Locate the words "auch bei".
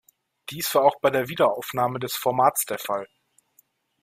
0.83-1.11